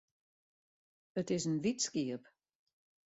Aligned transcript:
It 1.19 1.27
is 1.35 1.43
in 1.49 1.57
wyt 1.63 1.79
skiep. 1.85 2.23